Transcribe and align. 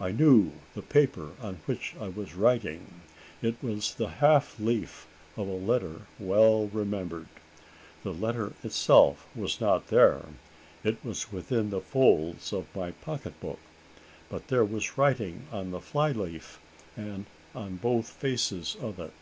I 0.00 0.10
knew 0.10 0.52
the 0.74 0.80
paper 0.80 1.32
on 1.38 1.56
which 1.66 1.94
I 2.00 2.08
was 2.08 2.34
writing: 2.34 3.02
it 3.42 3.62
was 3.62 3.92
the 3.94 4.08
half 4.08 4.58
leaf 4.58 5.06
of 5.36 5.48
a 5.48 5.52
letter 5.52 6.06
well 6.18 6.68
remembered. 6.68 7.28
The 8.02 8.14
letter 8.14 8.54
itself 8.64 9.26
was 9.34 9.60
not 9.60 9.88
there: 9.88 10.24
it 10.82 10.96
was 11.04 11.30
within 11.30 11.68
the 11.68 11.82
folds 11.82 12.54
of 12.54 12.74
my 12.74 12.92
pocket 12.92 13.38
book; 13.38 13.58
but 14.30 14.48
there 14.48 14.64
was 14.64 14.96
writing 14.96 15.42
on 15.52 15.72
the 15.72 15.80
fly 15.82 16.10
leaf, 16.12 16.58
and 16.96 17.26
on 17.54 17.76
both 17.76 18.08
faces 18.08 18.78
of 18.80 18.98
it. 18.98 19.12